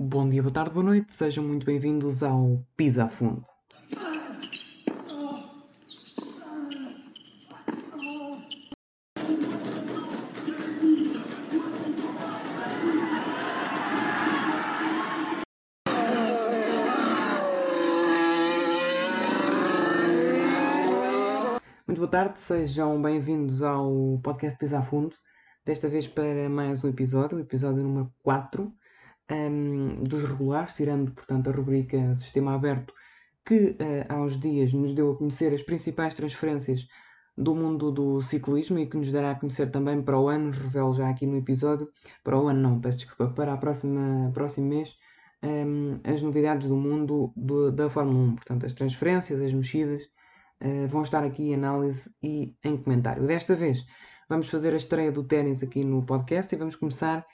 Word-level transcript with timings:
Bom 0.00 0.28
dia, 0.28 0.40
boa 0.40 0.52
tarde, 0.52 0.70
boa 0.70 0.84
noite, 0.84 1.12
sejam 1.12 1.42
muito 1.42 1.66
bem-vindos 1.66 2.22
ao 2.22 2.64
Pisa 2.76 3.06
a 3.06 3.08
Fundo. 3.08 3.44
Muito 21.88 21.98
boa 21.98 22.08
tarde, 22.08 22.40
sejam 22.40 23.02
bem-vindos 23.02 23.62
ao 23.62 24.20
podcast 24.22 24.56
Pisa 24.56 24.78
a 24.78 24.82
Fundo, 24.82 25.16
desta 25.66 25.88
vez 25.88 26.06
para 26.06 26.48
mais 26.48 26.84
um 26.84 26.88
episódio, 26.88 27.36
o 27.36 27.40
episódio 27.40 27.82
número 27.82 28.12
4 28.22 28.72
um, 29.30 30.02
dos 30.02 30.24
regulares, 30.24 30.74
tirando, 30.74 31.12
portanto, 31.12 31.48
a 31.48 31.52
rubrica 31.52 32.14
Sistema 32.16 32.54
Aberto, 32.54 32.92
que 33.44 33.70
uh, 33.70 34.06
há 34.08 34.16
uns 34.20 34.38
dias 34.38 34.72
nos 34.72 34.92
deu 34.94 35.12
a 35.12 35.16
conhecer 35.16 35.52
as 35.52 35.62
principais 35.62 36.14
transferências 36.14 36.86
do 37.36 37.54
mundo 37.54 37.92
do 37.92 38.20
ciclismo 38.20 38.78
e 38.78 38.86
que 38.86 38.96
nos 38.96 39.12
dará 39.12 39.30
a 39.30 39.34
conhecer 39.34 39.70
também 39.70 40.02
para 40.02 40.18
o 40.18 40.28
ano, 40.28 40.50
revelo 40.50 40.92
já 40.92 41.08
aqui 41.08 41.24
no 41.24 41.38
episódio, 41.38 41.88
para 42.24 42.38
o 42.38 42.48
ano 42.48 42.60
não, 42.60 42.80
peço 42.80 42.98
desculpa, 42.98 43.32
para 43.32 43.52
a 43.52 43.56
próxima, 43.56 44.30
próximo 44.34 44.66
mês, 44.66 44.96
um, 45.42 46.00
as 46.02 46.20
novidades 46.20 46.66
do 46.66 46.76
mundo 46.76 47.32
do, 47.36 47.70
da 47.70 47.88
Fórmula 47.88 48.32
1, 48.32 48.34
portanto, 48.34 48.66
as 48.66 48.72
transferências, 48.72 49.40
as 49.40 49.52
mexidas, 49.52 50.02
uh, 50.62 50.88
vão 50.88 51.02
estar 51.02 51.22
aqui 51.22 51.50
em 51.50 51.54
análise 51.54 52.10
e 52.20 52.56
em 52.64 52.76
comentário. 52.76 53.24
Desta 53.24 53.54
vez 53.54 53.86
vamos 54.28 54.50
fazer 54.50 54.72
a 54.72 54.76
estreia 54.76 55.12
do 55.12 55.22
ténis 55.22 55.62
aqui 55.62 55.84
no 55.84 56.04
podcast 56.04 56.52
e 56.52 56.58
vamos 56.58 56.74
começar 56.74 57.24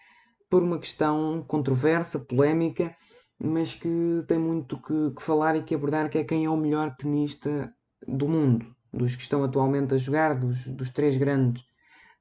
por 0.48 0.62
uma 0.62 0.78
questão 0.78 1.44
controversa, 1.46 2.18
polémica, 2.18 2.94
mas 3.38 3.74
que 3.74 3.88
tem 4.26 4.38
muito 4.38 4.80
que, 4.80 5.10
que, 5.16 5.22
falar 5.22 5.56
e 5.56 5.62
que 5.62 5.74
abordar, 5.74 6.08
que 6.08 6.18
é 6.18 6.24
quem 6.24 6.44
é 6.44 6.50
o 6.50 6.56
melhor 6.56 6.94
tenista 6.96 7.72
do 8.06 8.28
mundo, 8.28 8.66
dos 8.92 9.16
que 9.16 9.22
estão 9.22 9.42
atualmente 9.42 9.94
a 9.94 9.98
jogar, 9.98 10.38
dos, 10.38 10.64
dos 10.66 10.90
três 10.90 11.16
grandes, 11.16 11.64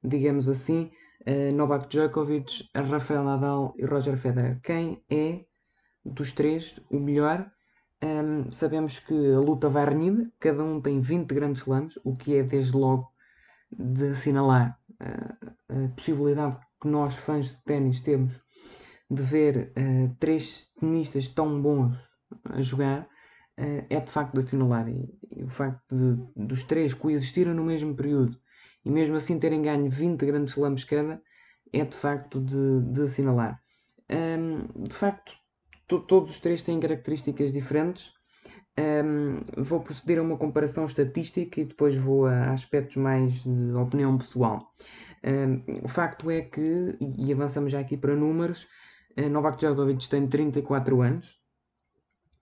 digamos 0.02 0.48
assim, 0.48 0.90
uh, 1.26 1.54
Novak 1.54 1.88
Djokovic, 1.88 2.68
Rafael 2.74 3.24
Nadal 3.24 3.74
e 3.78 3.84
Roger 3.84 4.16
Federer. 4.16 4.60
Quem 4.62 5.02
é 5.08 5.44
dos 6.04 6.32
três 6.32 6.80
o 6.90 6.98
melhor? 6.98 7.50
Um, 8.02 8.52
sabemos 8.52 8.98
que 8.98 9.14
a 9.32 9.38
luta 9.38 9.68
vai 9.68 9.86
renhida, 9.86 10.30
cada 10.38 10.62
um 10.62 10.80
tem 10.80 11.00
20 11.00 11.32
grandes 11.32 11.62
slams, 11.62 11.98
o 12.04 12.14
que 12.14 12.36
é 12.36 12.42
desde 12.42 12.76
logo 12.76 13.10
de 13.72 14.08
assinalar 14.08 14.78
uh, 15.00 15.54
a 15.68 15.88
possibilidade 15.94 16.58
que 16.80 16.88
nós, 16.88 17.14
fãs 17.14 17.48
de 17.48 17.62
ténis, 17.64 18.00
temos 18.00 18.42
de 19.10 19.22
ver 19.22 19.72
uh, 19.76 20.14
três 20.18 20.66
tenistas 20.78 21.28
tão 21.28 21.60
bons 21.60 21.96
a 22.44 22.60
jogar 22.60 23.02
uh, 23.58 23.86
é 23.88 24.00
de 24.00 24.10
facto 24.10 24.34
de 24.34 24.40
assinalar. 24.40 24.88
E, 24.88 25.08
e 25.30 25.44
o 25.44 25.48
facto 25.48 25.82
de, 25.94 26.22
dos 26.36 26.62
três 26.64 26.94
coexistirem 26.94 27.54
no 27.54 27.64
mesmo 27.64 27.94
período 27.94 28.38
e 28.84 28.90
mesmo 28.90 29.16
assim 29.16 29.38
terem 29.38 29.62
ganho 29.62 29.90
20 29.90 30.26
grandes 30.26 30.54
slams 30.54 30.84
cada 30.84 31.22
é 31.72 31.84
de 31.84 31.96
facto 31.96 32.40
de, 32.40 32.80
de 32.92 33.02
assinalar. 33.02 33.60
Um, 34.10 34.82
de 34.82 34.94
facto, 34.94 35.32
to, 35.88 36.00
todos 36.00 36.32
os 36.32 36.40
três 36.40 36.62
têm 36.62 36.78
características 36.78 37.52
diferentes. 37.52 38.12
Um, 38.78 39.40
vou 39.62 39.80
proceder 39.80 40.18
a 40.18 40.22
uma 40.22 40.36
comparação 40.36 40.84
estatística 40.84 41.60
e 41.60 41.64
depois 41.64 41.96
vou 41.96 42.26
a 42.26 42.50
aspectos 42.50 42.96
mais 42.96 43.32
de 43.42 43.72
opinião 43.74 44.18
pessoal 44.18 44.72
o 45.82 45.88
facto 45.88 46.30
é 46.30 46.42
que, 46.42 46.96
e 47.00 47.32
avançamos 47.32 47.72
já 47.72 47.80
aqui 47.80 47.96
para 47.96 48.14
números, 48.14 48.66
uh, 49.18 49.28
Novak 49.28 49.58
Djokovic 49.58 50.08
tem 50.08 50.26
34 50.26 51.00
anos. 51.00 51.40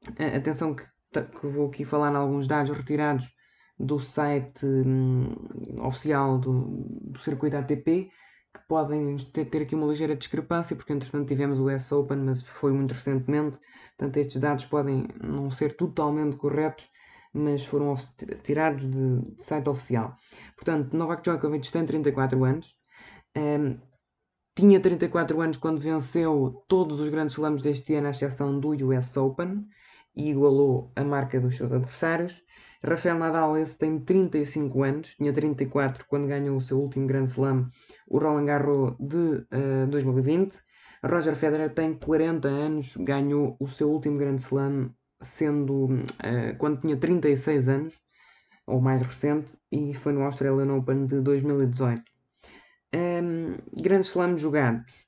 Uh, 0.09 0.37
atenção 0.37 0.75
que, 0.75 0.85
que 1.13 1.47
vou 1.47 1.69
aqui 1.69 1.85
falar 1.85 2.13
em 2.13 2.17
alguns 2.17 2.47
dados 2.47 2.77
retirados 2.77 3.33
do 3.79 3.99
site 3.99 4.67
um, 4.67 5.35
oficial 5.85 6.39
do, 6.39 6.87
do 7.03 7.19
circuito 7.21 7.57
ATP, 7.57 8.11
que 8.55 8.61
podem 8.69 9.17
ter, 9.33 9.47
ter, 9.47 9.63
aqui 9.63 9.75
uma 9.75 9.87
ligeira 9.87 10.15
discrepância, 10.15 10.77
porque 10.77 10.93
entretanto 10.93 11.27
tivemos 11.27 11.59
o 11.59 11.69
US 11.73 11.91
Open, 11.93 12.19
mas 12.19 12.43
foi 12.43 12.73
muito 12.73 12.93
recentemente, 12.93 13.59
portanto 13.97 14.17
estes 14.19 14.41
dados 14.41 14.65
podem 14.67 15.09
não 15.23 15.51
ser 15.51 15.77
totalmente 15.77 16.37
corretos, 16.37 16.89
mas 17.33 17.65
foram 17.65 17.95
tirados 18.43 18.89
de, 18.89 19.43
site 19.43 19.69
oficial. 19.69 20.17
Portanto, 20.55 20.97
Novak 20.97 21.23
Djokovic 21.23 21.71
tem 21.73 21.87
34 21.87 22.45
anos, 22.45 22.77
um, 23.37 23.79
tinha 24.55 24.79
34 24.81 25.41
anos 25.41 25.57
quando 25.57 25.81
venceu 25.81 26.63
todos 26.69 27.01
os 27.01 27.09
grandes 27.09 27.35
slams 27.35 27.63
deste 27.63 27.95
ano, 27.95 28.09
à 28.09 28.11
exceção 28.11 28.61
do 28.61 28.69
US 28.87 29.17
Open, 29.17 29.67
e 30.15 30.31
igualou 30.31 30.93
a 30.95 31.03
marca 31.03 31.41
dos 31.41 31.57
seus 31.57 31.73
adversários. 31.73 32.43
Rafael 32.85 33.19
Nadal, 33.19 33.57
esse 33.57 33.79
tem 33.79 33.99
35 33.99 34.83
anos, 34.83 35.15
tinha 35.15 35.33
34 35.33 36.05
quando 36.07 36.27
ganhou 36.27 36.57
o 36.57 36.61
seu 36.61 36.79
último 36.79 37.07
Grand 37.07 37.25
Slam, 37.25 37.71
o 38.09 38.19
Roland 38.19 38.45
Garros 38.45 38.97
de 38.99 39.17
uh, 39.17 39.47
eh, 39.51 39.87
2020. 39.87 40.59
Roger 41.05 41.35
Federer 41.35 41.73
tem 41.73 41.95
40 41.95 42.49
anos, 42.49 42.97
ganhou 42.97 43.57
o 43.59 43.67
seu 43.67 43.91
último 43.91 44.19
Grand 44.19 44.37
Slam 44.37 44.91
sendo 45.23 45.87
uh, 45.87 46.57
quando 46.59 46.81
tinha 46.81 46.97
36 46.97 47.69
anos, 47.69 47.95
ou 48.67 48.81
mais 48.81 49.03
recente, 49.03 49.57
e 49.71 49.95
foi 49.95 50.13
no 50.13 50.23
Australian 50.23 50.75
Open 50.75 51.07
de 51.07 51.21
2018. 51.21 52.03
Um, 52.95 53.57
grandes 53.83 54.11
slams 54.11 54.41
jogados 54.41 55.07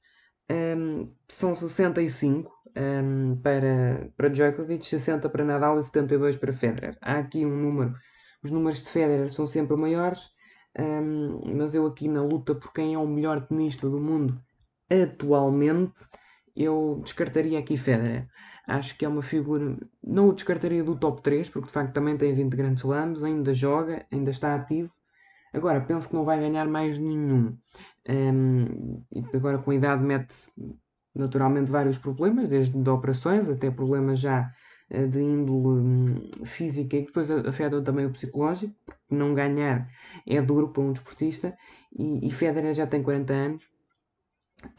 um, 0.51 1.13
são 1.29 1.55
65 1.55 2.51
um, 2.77 3.37
para, 3.43 4.11
para 4.17 4.29
Djokovic, 4.29 4.87
60 4.87 5.29
para 5.29 5.45
Nadal 5.45 5.79
e 5.79 5.85
72 5.85 6.37
para 6.37 6.53
Federer. 6.53 6.97
Há 7.01 7.19
aqui 7.19 7.45
um 7.45 7.57
número, 7.57 7.95
os 8.43 8.51
números 8.51 8.83
de 8.83 8.91
Federer 8.91 9.31
são 9.31 9.47
sempre 9.47 9.77
maiores, 9.77 10.31
mas 11.57 11.75
eu 11.75 11.87
aqui 11.87 12.09
na 12.09 12.23
luta 12.23 12.55
por 12.55 12.73
quem 12.73 12.95
é 12.95 12.99
o 12.99 13.07
melhor 13.07 13.47
tenista 13.47 13.89
do 13.89 14.01
mundo 14.01 14.43
atualmente, 14.91 16.01
eu 16.55 17.01
descartaria 17.05 17.59
aqui 17.59 17.77
Federer. 17.77 18.29
Acho 18.67 18.97
que 18.97 19.05
é 19.05 19.09
uma 19.09 19.23
figura. 19.23 19.77
Não 20.03 20.29
o 20.29 20.33
descartaria 20.33 20.83
do 20.83 20.97
top 20.97 21.23
3, 21.23 21.49
porque 21.51 21.67
de 21.67 21.73
facto 21.73 21.93
também 21.93 22.17
tem 22.17 22.35
20 22.35 22.57
grandes 22.57 22.85
slams, 22.85 23.23
ainda 23.23 23.53
joga, 23.53 24.07
ainda 24.11 24.31
está 24.31 24.55
ativo. 24.55 24.91
Agora, 25.53 25.81
penso 25.81 26.09
que 26.09 26.15
não 26.15 26.25
vai 26.25 26.41
ganhar 26.41 26.67
mais 26.67 26.99
nenhum. 26.99 27.57
Um, 28.09 29.03
e 29.15 29.25
agora, 29.37 29.59
com 29.59 29.71
a 29.71 29.75
idade, 29.75 30.03
mete 30.03 30.35
naturalmente 31.15 31.71
vários 31.71 31.97
problemas, 31.99 32.49
desde 32.49 32.77
de 32.77 32.91
operações 32.91 33.49
até 33.49 33.71
problemas 33.71 34.19
já 34.19 34.51
uh, 34.91 35.09
de 35.09 35.21
índole 35.21 35.81
um, 35.81 36.45
física 36.45 36.97
e 36.97 37.01
que 37.03 37.07
depois 37.07 37.31
afetam 37.31 37.85
também 37.85 38.07
o 38.07 38.11
psicológico, 38.11 38.75
porque 38.85 39.15
não 39.15 39.35
ganhar 39.35 39.89
é 40.27 40.43
duro 40.43 40.71
para 40.71 40.83
um 40.83 40.93
desportista. 40.93 41.57
E, 41.97 42.27
e 42.27 42.31
Federer 42.31 42.75
já 42.75 42.87
tem 42.87 43.03
40 43.03 43.33
anos 43.33 43.74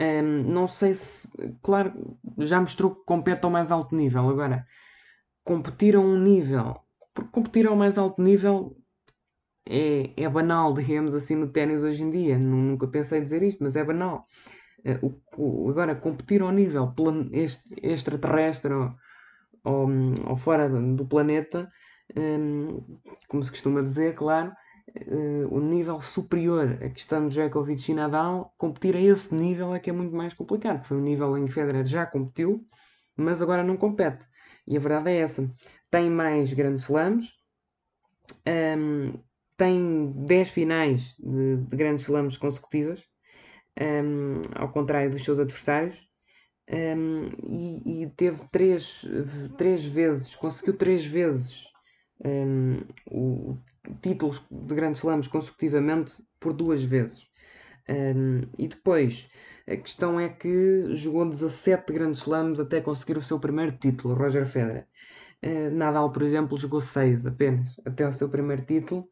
um, 0.00 0.42
não 0.52 0.68
sei 0.68 0.94
se. 0.94 1.28
Claro, 1.62 2.18
já 2.38 2.60
mostrou 2.60 2.94
que 2.94 3.04
compete 3.04 3.44
ao 3.44 3.50
mais 3.50 3.70
alto 3.70 3.94
nível. 3.94 4.28
Agora, 4.28 4.64
competir 5.44 5.96
a 5.96 6.00
um 6.00 6.18
nível. 6.18 6.76
Porque 7.14 7.30
competir 7.30 7.66
ao 7.66 7.76
mais 7.76 7.98
alto 7.98 8.20
nível 8.20 8.76
é, 9.68 10.10
é 10.16 10.28
banal, 10.28 10.72
digamos 10.74 11.14
assim, 11.14 11.34
no 11.34 11.48
ténis 11.48 11.82
hoje 11.82 12.02
em 12.02 12.10
dia. 12.10 12.38
Nunca 12.38 12.86
pensei 12.88 13.20
dizer 13.20 13.42
isto, 13.42 13.62
mas 13.62 13.76
é 13.76 13.84
banal. 13.84 14.26
Uh, 14.84 15.20
o, 15.36 15.66
o, 15.66 15.70
agora, 15.70 15.94
competir 15.96 16.42
ao 16.42 16.52
nível 16.52 16.94
este, 17.32 17.74
extraterrestre 17.82 18.72
ou, 18.72 18.94
ou, 19.64 19.88
ou, 20.28 20.36
fora 20.36 20.68
do 20.68 21.06
planeta, 21.06 21.70
um, 22.16 22.80
como 23.28 23.42
se 23.42 23.50
costuma 23.50 23.82
dizer, 23.82 24.14
claro 24.14 24.52
uh, 24.88 25.54
o 25.54 25.60
nível 25.60 26.00
superior 26.00 26.78
a 26.82 26.88
questão 26.88 27.28
de 27.28 27.34
Djokovic 27.34 27.90
e 27.90 27.94
Nadal, 27.94 28.54
competir 28.56 28.96
a 28.96 29.00
esse 29.00 29.34
nível 29.34 29.74
é 29.74 29.80
que 29.80 29.90
é 29.90 29.92
muito 29.92 30.14
mais 30.14 30.34
complicado. 30.34 30.84
Foi 30.84 30.96
um 30.96 31.02
nível 31.02 31.36
em 31.36 31.46
que 31.46 31.52
Federer 31.52 31.84
já 31.84 32.06
competiu, 32.06 32.66
mas 33.16 33.42
agora 33.42 33.62
não 33.62 33.76
compete. 33.76 34.26
E 34.66 34.76
a 34.76 34.80
verdade 34.80 35.10
é 35.10 35.18
essa. 35.18 35.50
Tem 35.90 36.10
mais 36.10 36.52
grandes 36.52 36.84
slams, 36.84 37.26
um, 38.46 38.50
ehm, 38.50 39.14
tem 39.56 40.12
10 40.26 40.50
finais 40.50 41.14
de, 41.18 41.56
de 41.56 41.76
grandes 41.76 42.04
slams 42.04 42.36
consecutivas, 42.36 43.00
um, 43.78 43.82
ehm, 43.84 44.42
ao 44.54 44.70
contrário 44.70 45.10
dos 45.10 45.24
seus 45.24 45.38
adversários. 45.38 46.06
Um, 46.68 46.74
ehm, 46.74 47.32
e, 47.44 48.02
e, 48.02 48.10
teve 48.10 48.42
três, 48.50 49.04
três 49.56 49.84
vezes, 49.84 50.34
conseguiu 50.34 50.76
três 50.76 51.04
vezes 51.04 51.65
um, 52.24 52.80
o, 53.10 53.58
títulos 54.00 54.42
de 54.50 54.74
grandes 54.74 55.00
slams 55.00 55.28
consecutivamente 55.28 56.14
por 56.40 56.52
duas 56.52 56.82
vezes. 56.82 57.28
Um, 57.88 58.42
e 58.58 58.68
depois, 58.68 59.30
a 59.68 59.76
questão 59.76 60.18
é 60.18 60.28
que 60.28 60.92
jogou 60.94 61.28
17 61.28 61.92
grandes 61.92 62.20
slams 62.22 62.58
até 62.58 62.80
conseguir 62.80 63.16
o 63.16 63.22
seu 63.22 63.38
primeiro 63.38 63.72
título, 63.72 64.14
Roger 64.14 64.46
Federer. 64.46 64.86
Uh, 65.44 65.70
Nadal, 65.70 66.10
por 66.10 66.22
exemplo, 66.22 66.58
jogou 66.58 66.80
6 66.80 67.26
apenas 67.26 67.68
até 67.84 68.06
o 68.06 68.12
seu 68.12 68.28
primeiro 68.28 68.62
título. 68.62 69.08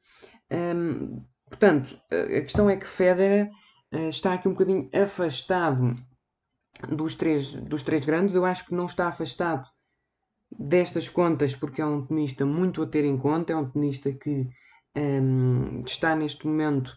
Um, 0.50 1.22
portanto, 1.48 1.96
a 2.10 2.40
questão 2.40 2.68
é 2.68 2.76
que 2.76 2.86
Federer 2.86 3.50
uh, 3.92 4.08
está 4.08 4.34
aqui 4.34 4.48
um 4.48 4.52
bocadinho 4.52 4.88
afastado 4.92 5.94
dos 6.88 7.14
três, 7.14 7.52
dos 7.52 7.82
três 7.82 8.04
grandes. 8.04 8.34
Eu 8.34 8.44
acho 8.44 8.66
que 8.66 8.74
não 8.74 8.86
está 8.86 9.06
afastado 9.08 9.68
destas 10.58 11.08
contas 11.08 11.54
porque 11.54 11.80
é 11.80 11.86
um 11.86 12.04
tenista 12.04 12.44
muito 12.44 12.82
a 12.82 12.86
ter 12.86 13.04
em 13.04 13.16
conta, 13.16 13.52
é 13.52 13.56
um 13.56 13.68
tenista 13.68 14.12
que 14.12 14.48
um, 14.96 15.82
está 15.84 16.14
neste 16.14 16.46
momento 16.46 16.96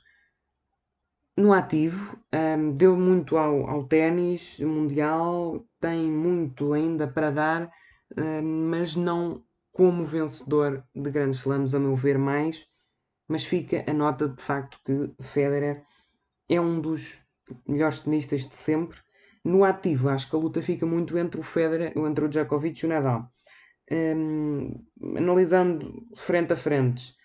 no 1.36 1.54
ativo, 1.54 2.20
um, 2.34 2.74
deu 2.74 2.98
muito 2.98 3.38
ao, 3.38 3.70
ao 3.70 3.84
ténis 3.84 4.60
mundial, 4.60 5.66
tem 5.80 6.10
muito 6.12 6.74
ainda 6.74 7.08
para 7.08 7.32
dar, 7.32 7.72
um, 8.18 8.70
mas 8.70 8.96
não 8.96 9.44
como 9.72 10.04
vencedor 10.04 10.84
de 10.96 11.12
grandes 11.12 11.40
slams, 11.40 11.76
a 11.76 11.80
meu 11.80 11.96
ver, 11.96 12.18
mais. 12.18 12.66
Mas 13.28 13.46
fica 13.46 13.84
a 13.88 13.94
nota 13.94 14.28
de 14.28 14.42
facto 14.42 14.80
que 14.84 15.14
Federer 15.22 15.84
é 16.50 16.60
um 16.60 16.82
dos 16.82 17.22
melhores 17.68 18.00
tenistas 18.00 18.48
de 18.48 18.56
sempre. 18.56 18.98
No 19.44 19.64
ativo, 19.64 20.10
acho 20.10 20.30
que 20.30 20.36
a 20.36 20.40
luta 20.40 20.62
fica 20.62 20.86
muito 20.86 21.16
entre 21.18 21.40
o 21.40 21.44
Federer, 21.44 21.94
entre 21.96 22.26
o 22.26 22.30
Djokovic 22.30 22.82
e 22.82 22.86
o 22.88 22.90
Nadal. 22.90 23.32
Um, 23.90 24.86
analisando 25.16 26.06
frente 26.16 26.54
a 26.54 26.56
frente, 26.56 27.16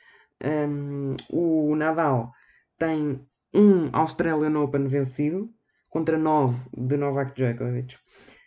um, 0.44 1.14
o 1.30 1.74
Nadal 1.74 2.32
tem 2.78 3.26
um 3.52 3.90
Australian 3.92 4.58
Open 4.60 4.86
vencido 4.86 5.50
contra 5.90 6.16
9 6.16 6.68
de 6.76 6.96
Novak 6.96 7.34
Djokovic. 7.34 7.98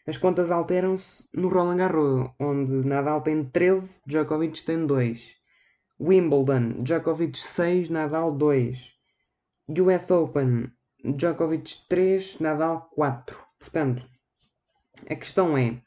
As 0.07 0.17
contas 0.17 0.51
alteram-se 0.51 1.27
no 1.33 1.49
Roland 1.49 1.77
Garros, 1.77 2.29
onde 2.39 2.87
Nadal 2.87 3.21
tem 3.21 3.43
13, 3.43 4.01
Djokovic 4.05 4.63
tem 4.63 4.85
2. 4.85 5.35
Wimbledon, 5.99 6.83
Djokovic 6.83 7.37
6, 7.37 7.89
Nadal 7.89 8.31
2. 8.31 8.93
US 9.79 10.11
Open, 10.11 10.71
Djokovic 11.03 11.87
3, 11.89 12.39
Nadal 12.39 12.89
4. 12.93 13.37
Portanto, 13.59 14.07
a 15.09 15.15
questão 15.15 15.57
é: 15.57 15.81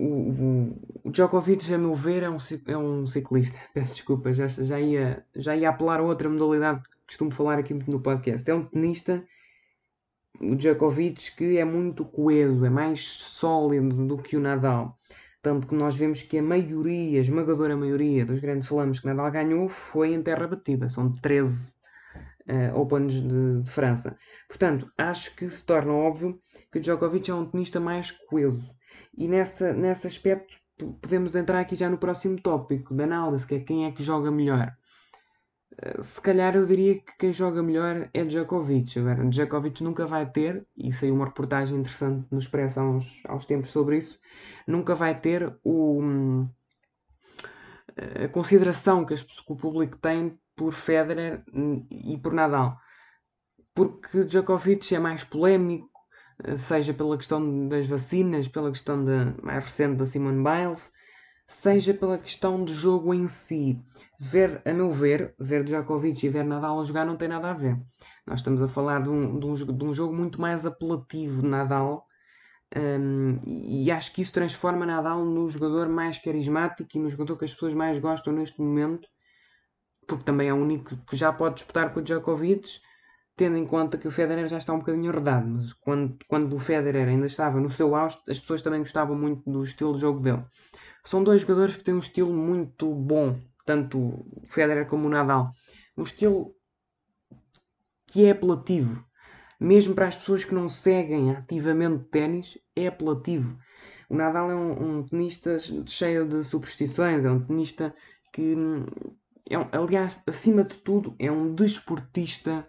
o, 0.00 0.76
o 1.04 1.10
Djokovic, 1.10 1.72
a 1.72 1.78
meu 1.78 1.94
ver, 1.94 2.22
é 2.22 2.30
um, 2.30 2.36
é 2.66 2.76
um 2.76 3.06
ciclista. 3.06 3.58
Peço 3.74 3.94
desculpa, 3.94 4.32
já, 4.32 4.46
já, 4.46 4.80
ia, 4.80 5.24
já 5.36 5.56
ia 5.56 5.68
apelar 5.68 6.00
a 6.00 6.02
outra 6.02 6.28
modalidade 6.28 6.82
que 6.82 6.88
costumo 7.06 7.30
falar 7.30 7.58
aqui 7.58 7.74
no 7.74 8.00
podcast. 8.00 8.48
É 8.50 8.54
um 8.54 8.64
tenista, 8.64 9.24
o 10.40 10.54
Djokovic, 10.54 11.36
que 11.36 11.58
é 11.58 11.64
muito 11.64 12.04
coeso, 12.04 12.64
é 12.64 12.70
mais 12.70 13.06
sólido 13.06 14.06
do 14.06 14.16
que 14.18 14.36
o 14.36 14.40
Nadal. 14.40 14.98
Tanto 15.42 15.66
que 15.66 15.74
nós 15.74 15.96
vemos 15.96 16.22
que 16.22 16.38
a 16.38 16.42
maioria, 16.42 17.18
a 17.18 17.22
esmagadora 17.22 17.76
maioria 17.76 18.26
dos 18.26 18.40
grandes 18.40 18.66
slams 18.66 19.00
que 19.00 19.06
Nadal 19.06 19.30
ganhou 19.30 19.68
foi 19.68 20.12
em 20.12 20.22
terra 20.22 20.46
batida. 20.46 20.88
São 20.88 21.10
13 21.12 21.68
uh, 21.70 21.72
eh, 22.46 22.72
Opens 22.74 23.14
de, 23.14 23.62
de 23.62 23.70
França. 23.70 24.16
Portanto, 24.46 24.90
acho 24.98 25.34
que 25.34 25.48
se 25.48 25.64
torna 25.64 25.92
óbvio 25.92 26.38
que 26.70 26.78
o 26.78 26.80
Djokovic 26.80 27.30
é 27.30 27.34
um 27.34 27.46
tenista 27.46 27.80
mais 27.80 28.10
coeso 28.10 28.79
e 29.16 29.28
nessa, 29.28 29.72
nesse 29.72 30.06
aspecto 30.06 30.58
podemos 31.00 31.34
entrar 31.36 31.60
aqui 31.60 31.74
já 31.74 31.90
no 31.90 31.98
próximo 31.98 32.40
tópico 32.40 32.94
de 32.94 33.02
análise, 33.02 33.46
que 33.46 33.54
é 33.56 33.60
quem 33.60 33.86
é 33.86 33.92
que 33.92 34.02
joga 34.02 34.30
melhor. 34.30 34.74
Eh, 35.78 36.02
se 36.02 36.20
calhar 36.20 36.56
eu 36.56 36.66
diria 36.66 37.00
que 37.00 37.16
quem 37.18 37.32
joga 37.32 37.62
melhor 37.62 38.08
é 38.12 38.24
Djokovic. 38.24 38.98
Agora, 38.98 39.28
Djokovic 39.28 39.82
nunca 39.82 40.06
vai 40.06 40.30
ter, 40.30 40.66
e 40.76 40.92
saiu 40.92 41.14
uma 41.14 41.26
reportagem 41.26 41.78
interessante 41.78 42.26
no 42.30 42.38
Expresso 42.38 42.80
há 42.80 42.82
uns, 42.82 43.22
há 43.26 43.34
uns 43.34 43.46
tempos 43.46 43.70
sobre 43.70 43.98
isso, 43.98 44.18
nunca 44.66 44.94
vai 44.94 45.18
ter 45.18 45.54
o, 45.64 46.46
a 48.24 48.28
consideração 48.28 49.04
que, 49.04 49.14
as, 49.14 49.22
que 49.22 49.52
o 49.52 49.56
público 49.56 49.98
tem 49.98 50.38
por 50.56 50.72
Federer 50.72 51.42
e 51.90 52.18
por 52.18 52.32
Nadal. 52.32 52.78
Porque 53.74 54.24
Djokovic 54.24 54.94
é 54.94 54.98
mais 54.98 55.24
polémico, 55.24 55.99
seja 56.56 56.94
pela 56.94 57.16
questão 57.16 57.68
das 57.68 57.86
vacinas, 57.86 58.48
pela 58.48 58.70
questão 58.70 59.04
de, 59.04 59.42
mais 59.42 59.64
recente 59.64 59.96
da 59.96 60.06
Simone 60.06 60.42
Biles, 60.42 60.92
seja 61.46 61.92
pela 61.92 62.18
questão 62.18 62.64
do 62.64 62.72
jogo 62.72 63.12
em 63.12 63.26
si. 63.28 63.80
Ver, 64.18 64.62
a 64.64 64.72
meu 64.72 64.92
ver, 64.92 65.34
ver 65.38 65.64
Djokovic 65.64 66.24
e 66.24 66.28
ver 66.28 66.44
Nadal 66.44 66.80
a 66.80 66.84
jogar 66.84 67.04
não 67.04 67.16
tem 67.16 67.28
nada 67.28 67.50
a 67.50 67.54
ver. 67.54 67.76
Nós 68.26 68.40
estamos 68.40 68.62
a 68.62 68.68
falar 68.68 69.02
de 69.02 69.08
um, 69.08 69.38
de 69.38 69.46
um, 69.46 69.54
de 69.54 69.84
um 69.84 69.92
jogo 69.92 70.14
muito 70.14 70.40
mais 70.40 70.64
apelativo 70.64 71.42
de 71.42 71.48
Nadal 71.48 72.06
um, 72.76 73.40
e 73.44 73.90
acho 73.90 74.12
que 74.12 74.22
isso 74.22 74.32
transforma 74.32 74.86
Nadal 74.86 75.24
no 75.24 75.48
jogador 75.48 75.88
mais 75.88 76.18
carismático 76.18 76.88
e 76.94 77.00
no 77.00 77.10
jogador 77.10 77.36
que 77.36 77.44
as 77.44 77.52
pessoas 77.52 77.74
mais 77.74 77.98
gostam 77.98 78.32
neste 78.32 78.60
momento, 78.60 79.08
porque 80.06 80.24
também 80.24 80.48
é 80.48 80.54
o 80.54 80.56
único 80.56 80.96
que 80.98 81.16
já 81.16 81.32
pode 81.32 81.56
disputar 81.56 81.92
com 81.92 81.98
o 81.98 82.02
Djokovic 82.02 82.80
tendo 83.40 83.56
em 83.56 83.64
conta 83.64 83.96
que 83.96 84.06
o 84.06 84.10
Federer 84.10 84.46
já 84.48 84.58
está 84.58 84.70
um 84.74 84.80
bocadinho 84.80 85.10
arredado, 85.10 85.48
mas 85.48 85.72
quando, 85.72 86.14
quando 86.28 86.54
o 86.54 86.58
Federer 86.58 87.08
ainda 87.08 87.24
estava 87.24 87.58
no 87.58 87.70
seu 87.70 87.96
auge, 87.96 88.18
as 88.28 88.38
pessoas 88.38 88.60
também 88.60 88.80
gostavam 88.80 89.16
muito 89.16 89.50
do 89.50 89.64
estilo 89.64 89.94
de 89.94 90.00
jogo 90.02 90.20
dele. 90.20 90.44
São 91.02 91.24
dois 91.24 91.40
jogadores 91.40 91.74
que 91.74 91.82
têm 91.82 91.94
um 91.94 92.00
estilo 92.00 92.34
muito 92.34 92.94
bom, 92.94 93.40
tanto 93.64 93.98
o 93.98 94.46
Federer 94.46 94.86
como 94.86 95.06
o 95.06 95.08
Nadal. 95.10 95.52
Um 95.96 96.02
estilo 96.02 96.54
que 98.06 98.26
é 98.26 98.32
apelativo. 98.32 99.02
Mesmo 99.58 99.94
para 99.94 100.08
as 100.08 100.18
pessoas 100.18 100.44
que 100.44 100.54
não 100.54 100.68
seguem 100.68 101.30
ativamente 101.30 102.04
ténis, 102.10 102.58
é 102.76 102.88
apelativo. 102.88 103.58
O 104.10 104.16
Nadal 104.16 104.50
é 104.50 104.54
um, 104.54 104.98
um 104.98 105.02
tenista 105.02 105.56
cheio 105.86 106.28
de 106.28 106.44
superstições, 106.44 107.24
é 107.24 107.30
um 107.30 107.40
tenista 107.40 107.94
que, 108.34 108.54
é 109.48 109.58
um, 109.58 109.66
aliás, 109.72 110.20
acima 110.26 110.62
de 110.62 110.74
tudo, 110.74 111.16
é 111.18 111.32
um 111.32 111.54
desportista 111.54 112.68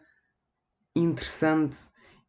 interessante 0.96 1.78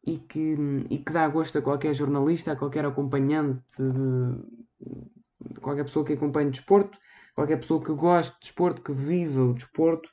e 0.06 0.18
que, 0.18 0.56
e 0.90 0.98
que 0.98 1.12
dá 1.12 1.28
gosto 1.28 1.58
a 1.58 1.62
qualquer 1.62 1.94
jornalista, 1.94 2.52
a 2.52 2.56
qualquer 2.56 2.84
acompanhante, 2.84 3.62
de, 3.78 5.54
de 5.54 5.60
qualquer 5.60 5.84
pessoa 5.84 6.04
que 6.04 6.12
acompanhe 6.12 6.50
desporto, 6.50 6.98
qualquer 7.34 7.58
pessoa 7.58 7.82
que 7.82 7.92
goste 7.92 8.32
de 8.34 8.40
desporto, 8.40 8.82
que 8.82 8.92
viva 8.92 9.42
o 9.42 9.54
desporto, 9.54 10.08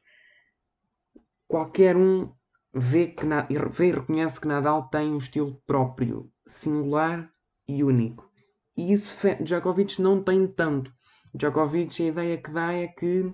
qualquer 1.47 1.97
um 1.97 2.31
vê, 2.73 3.07
que 3.07 3.25
vê 3.71 3.87
e 3.87 3.91
reconhece 3.91 4.39
que 4.39 4.47
Nadal 4.47 4.89
tem 4.89 5.11
um 5.11 5.17
estilo 5.17 5.61
próprio, 5.65 6.31
singular 6.45 7.31
e 7.67 7.83
único. 7.83 8.29
E 8.77 8.93
isso 8.93 9.09
Djokovic 9.41 10.01
não 10.01 10.23
tem 10.23 10.47
tanto. 10.47 10.93
Djokovic, 11.33 12.01
a 12.01 12.07
ideia 12.07 12.37
que 12.41 12.51
dá 12.51 12.73
é 12.73 12.87
que 12.87 13.33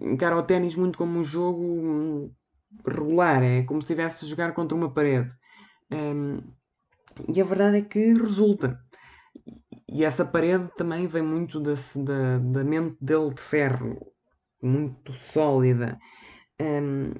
encara 0.00 0.36
o 0.36 0.42
ténis 0.42 0.74
muito 0.74 0.98
como 0.98 1.18
um 1.18 1.24
jogo 1.24 2.34
regular, 2.86 3.42
é 3.42 3.62
como 3.62 3.80
se 3.80 3.86
estivesse 3.86 4.24
a 4.24 4.28
jogar 4.28 4.52
contra 4.52 4.76
uma 4.76 4.92
parede. 4.92 5.30
Um, 5.90 6.40
e 7.28 7.40
a 7.40 7.44
verdade 7.44 7.78
é 7.78 7.82
que 7.82 8.14
resulta. 8.14 8.80
E 9.88 10.04
essa 10.04 10.24
parede 10.24 10.70
também 10.76 11.06
vem 11.06 11.22
muito 11.22 11.60
da, 11.60 11.74
da, 11.96 12.38
da 12.38 12.64
mente 12.64 12.96
dele 13.00 13.34
de 13.34 13.40
ferro, 13.40 13.98
muito 14.62 15.12
sólida, 15.12 15.98
um, 16.60 17.12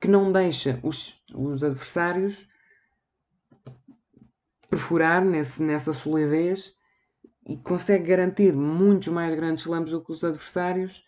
que 0.00 0.08
não 0.08 0.30
deixa 0.30 0.78
os, 0.82 1.22
os 1.34 1.64
adversários 1.64 2.48
perfurar 4.68 5.24
nesse, 5.24 5.62
nessa 5.62 5.92
solidez 5.92 6.74
e 7.46 7.56
consegue 7.56 8.06
garantir 8.06 8.52
muitos 8.52 9.08
mais 9.08 9.34
grandes 9.34 9.64
slams 9.64 9.90
do 9.90 10.02
que 10.02 10.12
os 10.12 10.22
adversários 10.22 11.04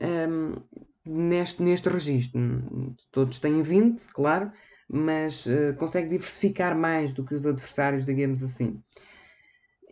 um, 0.00 0.54
neste, 1.04 1.62
neste 1.62 1.88
registro. 1.88 2.40
Todos 3.10 3.38
têm 3.38 3.62
20, 3.62 4.00
claro, 4.12 4.50
mas 4.88 5.46
uh, 5.46 5.74
consegue 5.76 6.08
diversificar 6.08 6.76
mais 6.76 7.12
do 7.12 7.24
que 7.24 7.34
os 7.34 7.46
adversários, 7.46 8.04
digamos 8.04 8.42
assim. 8.42 8.82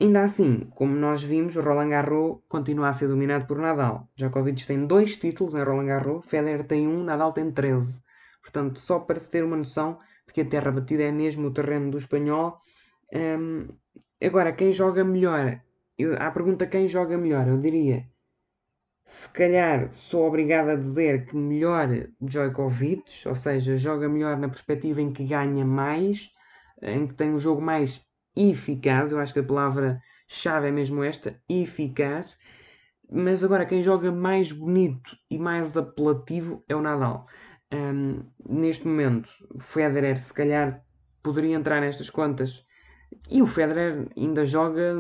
Ainda 0.00 0.22
assim, 0.24 0.66
como 0.74 0.94
nós 0.94 1.22
vimos, 1.22 1.54
Roland 1.54 1.90
Garros 1.90 2.40
continua 2.48 2.88
a 2.88 2.92
ser 2.92 3.08
dominado 3.08 3.46
por 3.46 3.58
Nadal. 3.58 4.08
Djokovic 4.16 4.66
tem 4.66 4.86
dois 4.86 5.16
títulos 5.16 5.54
em 5.54 5.62
Roland 5.62 5.86
Garros, 5.86 6.26
Federer 6.26 6.64
tem 6.66 6.88
um, 6.88 7.04
Nadal 7.04 7.32
tem 7.32 7.50
13. 7.50 8.02
Portanto, 8.40 8.80
só 8.80 8.98
para 8.98 9.20
se 9.20 9.30
ter 9.30 9.44
uma 9.44 9.56
noção 9.56 9.98
de 10.26 10.34
que 10.34 10.40
a 10.40 10.44
terra 10.44 10.72
batida 10.72 11.04
é 11.04 11.12
mesmo 11.12 11.46
o 11.48 11.52
terreno 11.52 11.90
do 11.90 11.98
espanhol. 11.98 12.60
Um, 13.12 13.68
agora, 14.20 14.52
quem 14.52 14.72
joga 14.72 15.04
melhor? 15.04 15.60
Eu, 15.96 16.20
à 16.20 16.30
pergunta 16.30 16.66
quem 16.66 16.88
joga 16.88 17.16
melhor, 17.16 17.46
eu 17.46 17.58
diria 17.58 18.10
se 19.04 19.28
calhar 19.28 19.92
sou 19.92 20.26
obrigado 20.26 20.70
a 20.70 20.76
dizer 20.76 21.26
que 21.26 21.36
melhor 21.36 21.88
Djokovic, 22.20 23.28
ou 23.28 23.34
seja, 23.34 23.76
joga 23.76 24.08
melhor 24.08 24.36
na 24.38 24.48
perspectiva 24.48 25.00
em 25.00 25.12
que 25.12 25.24
ganha 25.24 25.64
mais, 25.64 26.30
em 26.80 27.06
que 27.06 27.14
tem 27.14 27.30
um 27.30 27.38
jogo 27.38 27.60
mais 27.60 28.06
eficaz. 28.36 29.12
Eu 29.12 29.20
acho 29.20 29.32
que 29.32 29.40
a 29.40 29.44
palavra-chave 29.44 30.68
é 30.68 30.70
mesmo 30.70 31.02
esta: 31.02 31.40
eficaz. 31.48 32.36
Mas 33.10 33.44
agora, 33.44 33.66
quem 33.66 33.82
joga 33.82 34.10
mais 34.10 34.52
bonito 34.52 35.14
e 35.30 35.38
mais 35.38 35.76
apelativo 35.76 36.64
é 36.66 36.74
o 36.74 36.80
Nadal. 36.80 37.26
Um, 37.70 38.24
neste 38.48 38.86
momento, 38.86 39.28
Federer, 39.60 40.18
se 40.20 40.32
calhar, 40.32 40.82
poderia 41.22 41.54
entrar 41.54 41.80
nestas 41.80 42.08
contas. 42.08 42.66
E 43.30 43.42
o 43.42 43.46
Federer 43.46 44.08
ainda 44.16 44.44
joga, 44.44 44.94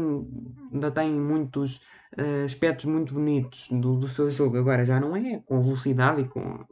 ainda 0.72 0.90
tem 0.90 1.12
muitos 1.12 1.76
uh, 2.18 2.44
aspectos 2.44 2.84
muito 2.86 3.14
bonitos 3.14 3.68
do, 3.70 3.96
do 3.96 4.08
seu 4.08 4.30
jogo. 4.30 4.58
Agora 4.58 4.84
já 4.84 5.00
não 5.00 5.16
é 5.16 5.40
com 5.40 5.56
a 5.56 5.60
velocidade 5.60 6.22
e 6.22 6.28
com 6.28 6.64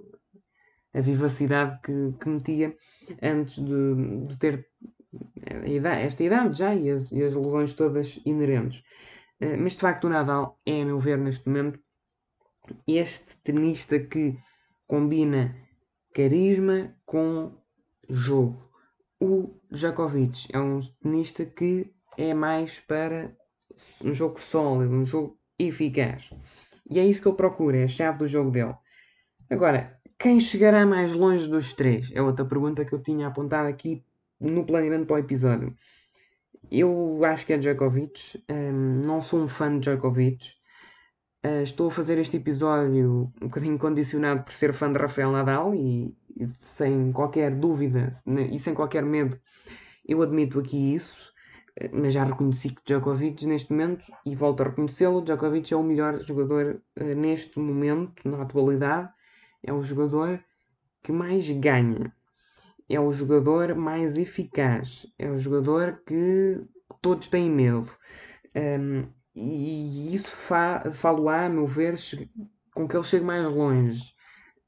a 0.93 1.01
vivacidade 1.01 1.79
que, 1.83 2.15
que 2.21 2.29
metia 2.29 2.77
antes 3.23 3.59
de, 3.59 4.27
de 4.27 4.37
ter 4.39 4.67
esta 6.03 6.23
idade 6.23 6.59
já 6.59 6.75
e 6.75 6.91
as, 6.91 7.11
e 7.11 7.23
as 7.23 7.35
lesões 7.35 7.75
todas 7.75 8.21
inerentes. 8.25 8.83
Uh, 9.41 9.57
mas 9.59 9.73
de 9.73 9.81
facto 9.81 10.05
o 10.05 10.11
Nadal 10.11 10.59
é, 10.67 10.83
a 10.83 10.85
meu 10.85 10.99
ver, 10.99 11.19
neste 11.19 11.49
momento, 11.49 11.79
este 12.87 13.37
tenista 13.43 13.99
que 13.99 14.39
combina 14.87 15.57
carisma 16.15 16.95
com 17.07 17.53
jogo. 18.09 18.70
O 19.21 19.61
Djokovic 19.71 20.49
é 20.51 20.59
um 20.59 20.81
tenista 21.03 21.45
que 21.45 21.93
é 22.17 22.33
mais 22.33 22.81
para 22.81 23.37
um 24.03 24.15
jogo 24.15 24.41
sólido, 24.41 24.95
um 24.95 25.05
jogo 25.05 25.39
eficaz. 25.59 26.31
E 26.89 26.99
é 26.99 27.05
isso 27.05 27.21
que 27.21 27.29
ele 27.29 27.37
procura, 27.37 27.77
é 27.77 27.85
a 27.85 27.89
chave 27.89 28.19
do 28.19 28.27
jogo 28.27 28.51
dele. 28.51 28.75
Agora, 29.51 30.01
quem 30.19 30.41
chegará 30.41 30.87
mais 30.87 31.15
longe 31.15 31.49
dos 31.49 31.73
três? 31.73 32.11
É 32.15 32.23
outra 32.23 32.45
pergunta 32.45 32.85
que 32.85 32.95
eu 32.95 33.03
tinha 33.03 33.27
apontado 33.27 33.69
aqui 33.69 34.03
no 34.41 34.65
planeamento 34.65 35.07
para 35.07 35.17
o 35.17 35.19
episódio. 35.19 35.77
Eu 36.71 37.23
acho 37.25 37.45
que 37.45 37.53
é 37.53 37.59
Djokovic. 37.59 38.43
Um, 38.49 39.03
não 39.05 39.21
sou 39.21 39.43
um 39.43 39.49
fã 39.49 39.71
de 39.73 39.81
Djokovic. 39.81 40.60
Uh, 41.43 41.63
estou 41.63 41.89
a 41.89 41.91
fazer 41.91 42.19
este 42.19 42.37
episódio 42.37 43.33
um 43.41 43.47
bocadinho 43.47 43.79
condicionado 43.79 44.45
por 44.45 44.53
ser 44.53 44.73
fã 44.75 44.93
de 44.93 44.99
Rafael 44.99 45.33
Nadal 45.33 45.75
e, 45.75 46.15
e 46.37 46.47
sem 46.47 47.11
qualquer 47.13 47.55
dúvida 47.55 48.13
e 48.53 48.59
sem 48.59 48.75
qualquer 48.75 49.03
medo, 49.03 49.41
eu 50.07 50.21
admito 50.21 50.61
aqui 50.61 50.95
isso 50.95 51.31
mas 51.93 52.15
já 52.15 52.25
reconheci 52.25 52.71
que 52.71 52.83
Djokovic 52.85 53.47
neste 53.47 53.73
momento, 53.73 54.05
e 54.27 54.35
volto 54.35 54.61
a 54.61 54.65
reconhecê-lo, 54.65 55.23
Djokovic 55.23 55.73
é 55.73 55.77
o 55.77 55.83
melhor 55.83 56.19
jogador 56.21 56.83
uh, 56.99 57.15
neste 57.15 57.59
momento, 57.59 58.29
na 58.29 58.43
atualidade, 58.43 59.09
é 59.63 59.73
o 59.73 59.83
jogador 59.83 60.43
que 61.03 61.13
mais 61.13 61.49
ganha, 61.51 62.15
é 62.89 63.01
o 63.01 63.11
jogador 63.13 63.75
mais 63.75 64.19
eficaz, 64.19 65.07
é 65.19 65.31
o 65.31 65.39
jogador 65.39 66.03
que 66.07 66.61
todos 67.01 67.29
têm 67.29 67.51
medo. 67.51 67.91
Um, 68.55 69.07
e 69.35 70.15
isso 70.15 70.29
fa 70.29 70.91
falo-á, 70.93 71.47
a 71.47 71.49
meu 71.49 71.67
ver, 71.67 71.95
com 72.75 72.87
que 72.89 72.97
ele 72.97 73.05
chegue 73.05 73.25
mais 73.25 73.47
longe. 73.47 74.03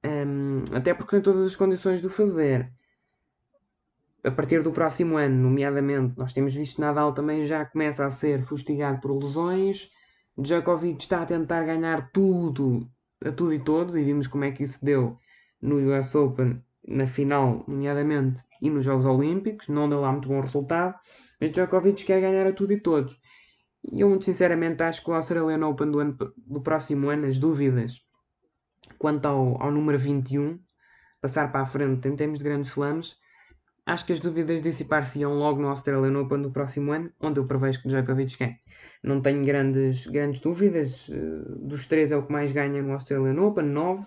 Um, 0.05 0.65
até 0.75 0.95
porque 0.95 1.13
tem 1.13 1.23
todas 1.23 1.47
as 1.47 1.57
condições 1.57 2.01
de 2.01 2.07
o 2.07 2.11
fazer 2.11 2.73
a 4.25 4.31
partir 4.31 4.63
do 4.63 4.71
próximo 4.71 5.17
ano, 5.17 5.35
nomeadamente, 5.35 6.17
nós 6.17 6.33
temos 6.33 6.55
visto 6.55 6.81
Nadal 6.81 7.13
também 7.13 7.45
já 7.45 7.65
começa 7.65 8.07
a 8.07 8.11
ser 8.11 8.43
fustigado 8.43 9.01
por 9.01 9.13
lesões. 9.13 9.91
Djokovic 10.39 11.03
está 11.03 11.23
a 11.23 11.27
tentar 11.27 11.65
ganhar 11.65 12.11
tudo, 12.13 12.89
a 13.25 13.33
tudo 13.33 13.53
e 13.53 13.59
todos, 13.59 13.97
e 13.97 14.03
vimos 14.03 14.29
como 14.29 14.45
é 14.45 14.53
que 14.53 14.63
isso 14.63 14.85
deu 14.85 15.19
no 15.61 15.77
US 15.97 16.15
Open, 16.15 16.63
na 16.87 17.07
final, 17.07 17.65
nomeadamente, 17.67 18.41
e 18.61 18.71
nos 18.71 18.85
Jogos 18.85 19.07
Olímpicos. 19.07 19.69
Não 19.69 19.89
deu 19.89 20.01
lá 20.01 20.13
muito 20.13 20.29
bom 20.29 20.41
resultado, 20.41 20.95
mas 21.41 21.51
Djokovic 21.51 22.05
quer 22.05 22.21
ganhar 22.21 22.47
a 22.47 22.53
tudo 22.53 22.73
e 22.73 22.81
todos. 22.81 23.21
E 23.91 24.01
eu, 24.01 24.09
muito 24.09 24.25
sinceramente, 24.25 24.83
acho 24.83 25.03
que 25.03 25.11
o 25.11 25.15
Australian 25.15 25.67
Open 25.67 25.91
do, 25.91 25.99
ano, 25.99 26.17
do 26.37 26.61
próximo 26.61 27.09
ano, 27.11 27.27
as 27.27 27.39
dúvidas 27.39 28.01
quanto 28.99 29.27
ao, 29.27 29.61
ao 29.63 29.71
número 29.71 29.99
21, 29.99 30.59
passar 31.21 31.51
para 31.51 31.63
a 31.63 31.67
frente 31.67 32.07
em 32.09 32.15
termos 32.15 32.39
de 32.39 32.45
grandes 32.45 32.71
slams, 32.71 33.17
Acho 33.85 34.07
que 34.07 34.13
as 34.13 34.21
dúvidas 34.21 34.63
dissipar-se-iam 34.63 35.35
logo 35.35 35.61
no 35.61 35.69
Australian 35.69 36.17
Open 36.21 36.41
do 36.41 36.53
próximo 36.53 36.93
ano, 36.93 37.11
onde 37.21 37.41
eu 37.41 37.47
prevejo 37.47 37.83
que 37.83 37.89
Djokovic 37.89 38.39
ganhe. 38.39 38.57
Não 39.03 39.21
tenho 39.21 39.43
grandes, 39.43 40.07
grandes 40.07 40.41
dúvidas. 40.41 41.11
Eh, 41.11 41.67
dos 41.69 41.87
três 41.87 42.13
é 42.13 42.17
o 42.17 42.25
que 42.25 42.33
mais 42.33 42.53
ganha 42.53 42.81
no 42.81 42.93
Australian 42.93 43.41
Open, 43.43 43.65
9. 43.65 44.07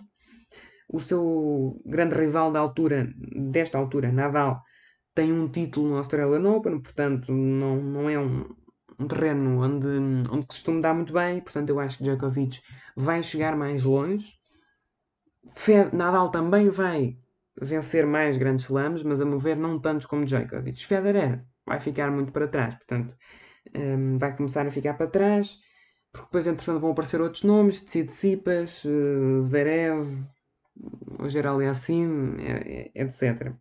O 0.88 1.00
seu 1.00 1.82
grande 1.86 2.16
rival 2.16 2.54
da 2.54 2.60
altura, 2.60 3.12
desta 3.18 3.78
altura, 3.78 4.12
Nadal, 4.14 4.62
tem 5.14 5.34
um 5.34 5.50
título 5.50 5.90
no 5.90 5.98
Australian 5.98 6.50
Open, 6.50 6.80
portanto 6.82 7.34
não, 7.34 7.82
não 7.82 8.10
é 8.10 8.18
um, 8.18 8.46
um 9.00 9.08
terreno 9.08 9.62
onde, 9.64 9.88
onde 10.30 10.48
costuma 10.48 10.82
dar 10.82 10.94
muito 10.94 11.14
bem, 11.14 11.42
portanto 11.42 11.70
eu 11.70 11.80
acho 11.80 11.98
que 11.98 12.04
Djokovic 12.04 12.62
vai 12.96 13.22
chegar 13.22 13.56
mais 13.56 13.84
longe. 13.84 14.34
Nadal 15.94 16.32
também 16.32 16.70
vai 16.70 17.18
vencer 17.60 18.06
mais 18.06 18.38
grandes 18.38 18.66
slams, 18.66 19.04
mas 19.04 19.22
a 19.22 19.26
mover 19.26 19.56
não 19.56 19.80
tantos 19.80 20.06
como 20.06 20.26
Djokovic. 20.26 20.86
Federer 20.86 21.44
vai 21.66 21.80
ficar 21.80 22.12
muito 22.12 22.32
para 22.32 22.48
trás, 22.48 22.76
portanto, 22.76 23.16
um, 23.76 24.18
vai 24.18 24.36
começar 24.36 24.68
a 24.68 24.72
ficar 24.72 24.94
para 24.96 25.08
trás, 25.08 25.58
porque 26.12 26.28
depois, 26.28 26.48
entretanto, 26.48 26.80
vão 26.80 26.92
aparecer 26.92 27.22
outros 27.22 27.44
nomes, 27.44 27.82
Tsitsipas, 27.82 28.84
uh, 28.86 29.40
Zverev, 29.40 30.08
Gerald 31.28 31.64
Yassin, 31.64 32.36
etc. 32.94 33.54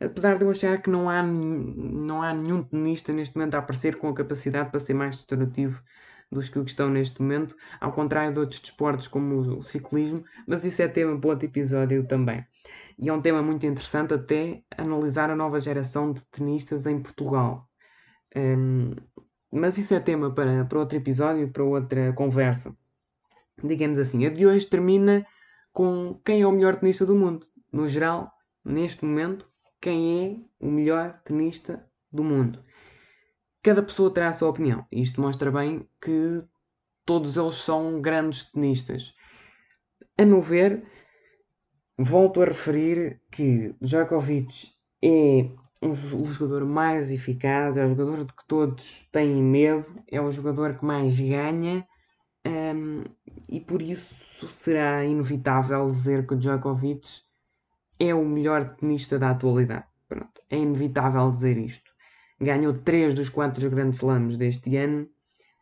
Apesar 0.00 0.36
de 0.38 0.44
eu 0.44 0.50
achar 0.50 0.80
que 0.80 0.90
não 0.90 1.08
há, 1.08 1.22
não 1.22 2.22
há 2.22 2.34
nenhum 2.34 2.62
tenista 2.62 3.12
neste 3.12 3.36
momento 3.36 3.54
a 3.54 3.58
aparecer 3.58 3.96
com 3.96 4.08
a 4.08 4.14
capacidade 4.14 4.70
para 4.70 4.80
ser 4.80 4.94
mais 4.94 5.16
destrutivo 5.16 5.82
dos 6.30 6.48
que 6.48 6.58
estão 6.60 6.90
neste 6.90 7.22
momento, 7.22 7.56
ao 7.80 7.92
contrário 7.92 8.32
de 8.32 8.40
outros 8.40 8.60
desportos 8.60 9.06
como 9.06 9.58
o 9.58 9.62
ciclismo, 9.62 10.24
mas 10.46 10.64
isso 10.64 10.82
é 10.82 10.88
tema 10.88 11.18
para 11.18 11.30
outro 11.30 11.46
episódio 11.46 12.06
também. 12.06 12.44
E 12.98 13.08
é 13.08 13.12
um 13.12 13.20
tema 13.20 13.42
muito 13.42 13.64
interessante 13.66 14.14
até 14.14 14.62
analisar 14.76 15.30
a 15.30 15.36
nova 15.36 15.60
geração 15.60 16.12
de 16.12 16.24
tenistas 16.26 16.86
em 16.86 17.00
Portugal. 17.00 17.68
Um, 18.34 18.94
mas 19.52 19.78
isso 19.78 19.94
é 19.94 20.00
tema 20.00 20.34
para, 20.34 20.64
para 20.64 20.78
outro 20.78 20.96
episódio, 20.96 21.50
para 21.50 21.64
outra 21.64 22.12
conversa. 22.12 22.76
Digamos 23.62 23.98
assim, 23.98 24.26
a 24.26 24.30
de 24.30 24.46
hoje 24.46 24.66
termina 24.66 25.26
com 25.72 26.20
quem 26.24 26.42
é 26.42 26.46
o 26.46 26.52
melhor 26.52 26.76
tenista 26.76 27.06
do 27.06 27.14
mundo. 27.14 27.46
No 27.72 27.86
geral, 27.86 28.32
neste 28.64 29.04
momento, 29.04 29.48
quem 29.80 30.48
é 30.60 30.64
o 30.64 30.70
melhor 30.70 31.20
tenista 31.24 31.88
do 32.10 32.24
mundo. 32.24 32.62
Cada 33.62 33.82
pessoa 33.82 34.12
terá 34.12 34.28
a 34.28 34.32
sua 34.32 34.48
opinião. 34.48 34.86
Isto 34.90 35.20
mostra 35.20 35.50
bem 35.50 35.88
que 36.00 36.44
todos 37.04 37.36
eles 37.36 37.54
são 37.54 38.00
grandes 38.00 38.44
tenistas. 38.44 39.12
A 40.18 40.24
meu 40.24 40.40
ver, 40.40 40.84
volto 41.98 42.42
a 42.42 42.46
referir 42.46 43.20
que 43.30 43.74
Djokovic 43.80 44.72
é 45.02 45.50
o 45.82 45.94
jogador 46.26 46.64
mais 46.64 47.10
eficaz, 47.10 47.76
é 47.76 47.84
o 47.84 47.90
jogador 47.90 48.24
de 48.24 48.32
que 48.32 48.46
todos 48.46 49.08
têm 49.12 49.42
medo, 49.42 50.02
é 50.10 50.20
o 50.20 50.30
jogador 50.30 50.78
que 50.78 50.84
mais 50.84 51.18
ganha 51.18 51.86
um, 52.46 53.02
e 53.48 53.60
por 53.60 53.82
isso 53.82 54.14
será 54.50 55.04
inevitável 55.04 55.86
dizer 55.86 56.26
que 56.26 56.36
Djokovic 56.36 57.25
é 57.98 58.14
o 58.14 58.24
melhor 58.24 58.76
tenista 58.76 59.18
da 59.18 59.30
atualidade. 59.30 59.84
Pronto, 60.08 60.40
é 60.50 60.56
inevitável 60.56 61.30
dizer 61.30 61.56
isto. 61.56 61.90
Ganhou 62.40 62.74
3 62.74 63.14
dos 63.14 63.28
4 63.28 63.70
grandes 63.70 63.98
slams 63.98 64.36
deste 64.36 64.76
ano, 64.76 65.08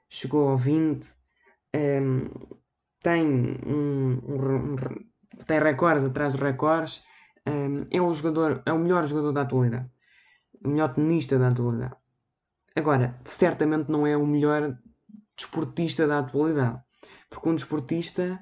chegou 0.09 0.49
ao 0.49 0.57
20, 0.57 1.07
um, 1.75 2.29
tem 3.01 3.27
um, 3.67 4.13
um, 4.13 4.77
tem 5.47 5.61
recordes 5.61 6.05
atrás 6.05 6.35
de 6.35 6.43
recordes, 6.43 7.05
um, 7.47 7.85
é, 7.91 8.01
o 8.01 8.13
jogador, 8.13 8.63
é 8.67 8.73
o 8.73 8.79
melhor 8.79 9.07
jogador 9.07 9.33
da 9.33 9.43
atualidade, 9.43 9.91
o 10.65 10.69
melhor 10.69 10.95
tenista 10.95 11.39
da 11.39 11.49
atualidade. 11.49 11.97
Agora, 12.77 13.21
certamente 13.25 13.91
não 13.91 14.07
é 14.07 14.17
o 14.17 14.27
melhor 14.27 14.77
desportista 15.37 16.07
da 16.07 16.19
atualidade, 16.19 16.81
porque 17.31 17.49
um 17.49 17.55
desportista, 17.55 18.25
de 18.33 18.39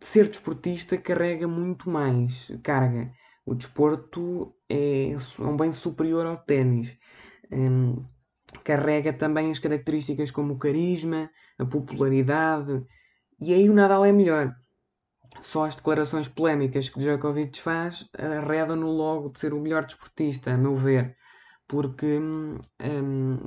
ser 0.00 0.28
desportista, 0.28 0.98
carrega 0.98 1.46
muito 1.46 1.88
mais 1.88 2.50
carga. 2.62 3.12
O 3.44 3.54
desporto 3.54 4.54
é, 4.68 5.12
é 5.12 5.42
um 5.42 5.56
bem 5.56 5.72
superior 5.72 6.26
ao 6.26 6.36
ténis. 6.36 6.96
Um, 7.50 8.04
carrega 8.64 9.12
também 9.12 9.50
as 9.50 9.58
características 9.58 10.30
como 10.30 10.54
o 10.54 10.58
carisma, 10.58 11.30
a 11.58 11.64
popularidade, 11.64 12.84
e 13.40 13.52
aí 13.52 13.68
o 13.68 13.74
Nadal 13.74 14.04
é 14.04 14.12
melhor. 14.12 14.54
Só 15.40 15.64
as 15.64 15.74
declarações 15.74 16.28
polémicas 16.28 16.88
que 16.88 16.98
Djokovic 16.98 17.60
faz 17.60 18.08
arredam-no 18.16 18.90
logo 18.90 19.30
de 19.30 19.40
ser 19.40 19.54
o 19.54 19.60
melhor 19.60 19.84
desportista, 19.84 20.52
a 20.52 20.56
meu 20.56 20.76
ver. 20.76 21.16
Porque 21.66 22.18
um, 22.18 22.58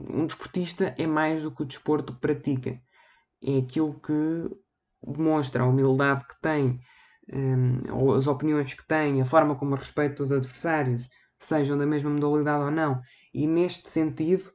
um 0.09 0.25
desportista 0.25 0.95
é 0.97 1.05
mais 1.05 1.43
do 1.43 1.51
que 1.51 1.61
o 1.61 1.65
desporto 1.65 2.13
que 2.13 2.19
pratica. 2.19 2.81
É 3.41 3.59
aquilo 3.59 3.99
que 3.99 4.49
demonstra 5.05 5.63
a 5.63 5.67
humildade 5.67 6.25
que 6.27 6.39
tem, 6.41 6.79
um, 7.33 8.13
as 8.13 8.27
opiniões 8.27 8.73
que 8.73 8.85
tem, 8.87 9.21
a 9.21 9.25
forma 9.25 9.55
como 9.55 9.75
respeita 9.75 10.23
os 10.23 10.31
adversários, 10.31 11.07
sejam 11.39 11.77
da 11.77 11.85
mesma 11.85 12.09
modalidade 12.09 12.63
ou 12.63 12.71
não. 12.71 13.01
E 13.33 13.47
neste 13.47 13.89
sentido, 13.89 14.51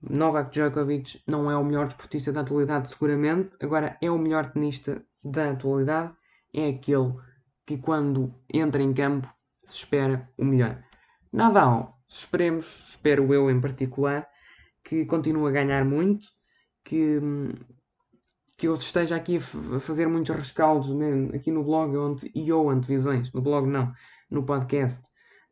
Novak 0.00 0.50
Djokovic 0.50 1.22
não 1.26 1.50
é 1.50 1.56
o 1.56 1.64
melhor 1.64 1.86
desportista 1.86 2.30
da 2.32 2.42
atualidade, 2.42 2.88
seguramente, 2.88 3.50
agora 3.60 3.96
é 4.00 4.10
o 4.10 4.18
melhor 4.18 4.50
tenista 4.52 5.04
da 5.24 5.50
atualidade 5.50 6.14
é 6.54 6.68
aquele 6.68 7.14
que 7.66 7.76
quando 7.78 8.32
entra 8.52 8.80
em 8.80 8.94
campo 8.94 9.28
se 9.64 9.76
espera 9.76 10.30
o 10.38 10.44
melhor. 10.44 10.82
Nadal, 11.32 11.98
esperemos, 12.08 12.90
espero 12.90 13.34
eu 13.34 13.50
em 13.50 13.60
particular, 13.60 14.28
que 14.84 15.04
continue 15.06 15.48
a 15.48 15.52
ganhar 15.52 15.84
muito, 15.84 16.28
que, 16.84 17.18
que 18.56 18.68
eu 18.68 18.74
esteja 18.74 19.16
aqui 19.16 19.36
a 19.36 19.80
fazer 19.80 20.06
muitos 20.06 20.34
rescaldos 20.34 20.94
né, 20.94 21.30
aqui 21.34 21.50
no 21.50 21.64
blog 21.64 21.96
onde, 21.96 22.30
e 22.34 22.52
ou 22.52 22.70
antevisões, 22.70 23.32
no 23.32 23.42
blog 23.42 23.66
não, 23.68 23.92
no 24.30 24.44
podcast, 24.44 25.02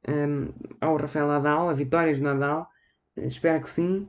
um, 0.09 0.53
ao 0.81 0.97
Rafael 0.97 1.29
Nadal, 1.29 1.69
a 1.69 1.73
vitórias 1.73 2.19
de 2.19 2.23
Nadal, 2.23 2.67
espero 3.17 3.63
que 3.63 3.71
sim. 3.71 4.09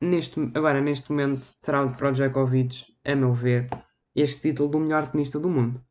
Neste, 0.00 0.38
agora, 0.54 0.80
neste 0.80 1.10
momento, 1.10 1.46
será 1.58 1.82
o 1.82 1.92
Projakovic, 1.92 2.84
a 3.04 3.14
meu 3.14 3.32
ver, 3.32 3.66
este 4.14 4.50
título 4.50 4.68
do 4.68 4.80
melhor 4.80 5.10
tenista 5.10 5.38
do 5.38 5.48
mundo. 5.48 5.82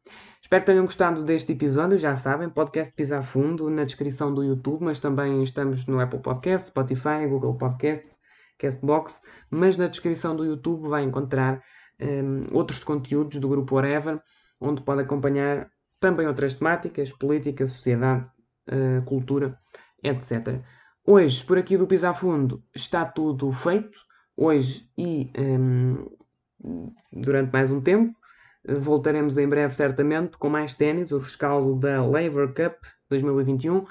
Espero 0.41 0.61
que 0.61 0.71
tenham 0.71 0.85
gostado 0.85 1.23
deste 1.23 1.53
episódio, 1.53 1.97
já 1.97 2.15
sabem, 2.15 2.49
podcast 2.49 2.93
Pisar 2.93 3.23
Fundo 3.23 3.69
na 3.69 3.85
descrição 3.85 4.31
do 4.31 4.43
YouTube, 4.43 4.83
mas 4.83 4.99
também 4.99 5.41
estamos 5.41 5.87
no 5.87 5.99
Apple 5.99 6.19
Podcasts, 6.19 6.67
Spotify, 6.67 7.25
Google 7.27 7.57
Podcasts, 7.57 8.17
Castbox, 8.59 9.19
mas 9.49 9.77
na 9.77 9.87
descrição 9.87 10.35
do 10.35 10.45
YouTube 10.45 10.87
vai 10.89 11.03
encontrar 11.03 11.63
um, 12.01 12.41
outros 12.51 12.83
conteúdos 12.83 13.39
do 13.39 13.49
grupo 13.49 13.75
Whatever, 13.75 14.21
onde 14.59 14.81
pode 14.81 15.01
acompanhar 15.01 15.69
também 15.99 16.27
outras 16.27 16.53
temáticas, 16.53 17.11
política, 17.11 17.65
sociedade, 17.65 18.25
uh, 18.67 19.01
cultura, 19.05 19.57
etc. 20.03 20.61
Hoje, 21.05 21.43
por 21.43 21.57
aqui 21.57 21.77
do 21.77 21.87
Pisar 21.87 22.13
Fundo, 22.13 22.63
está 22.73 23.05
tudo 23.05 23.51
feito. 23.51 23.97
Hoje 24.35 24.89
e 24.97 25.31
um, 25.37 26.09
durante 27.11 27.51
mais 27.51 27.69
um 27.69 27.81
tempo. 27.81 28.15
Voltaremos 28.65 29.37
em 29.37 29.47
breve, 29.47 29.73
certamente, 29.73 30.37
com 30.37 30.49
mais 30.49 30.73
ténis, 30.73 31.11
o 31.11 31.17
rescaldo 31.17 31.75
da 31.75 32.01
Laver 32.01 32.47
Cup 32.53 32.81
2021. 33.09 33.85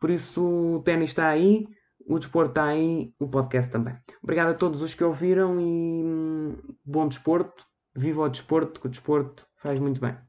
Por 0.00 0.10
isso, 0.10 0.76
o 0.76 0.82
ténis 0.82 1.10
está 1.10 1.28
aí, 1.28 1.66
o 2.08 2.18
desporto 2.18 2.50
está 2.50 2.64
aí, 2.64 3.12
o 3.18 3.28
podcast 3.28 3.70
também. 3.70 3.96
Obrigado 4.22 4.50
a 4.50 4.54
todos 4.54 4.80
os 4.80 4.94
que 4.94 5.04
ouviram 5.04 5.60
e 5.60 6.02
hum, 6.04 6.56
bom 6.84 7.06
desporto. 7.06 7.64
Viva 7.94 8.22
o 8.22 8.28
desporto, 8.28 8.80
que 8.80 8.86
o 8.86 8.90
desporto 8.90 9.46
faz 9.56 9.78
muito 9.78 10.00
bem. 10.00 10.27